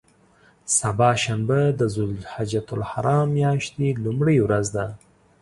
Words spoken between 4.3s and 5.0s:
ورځ ده.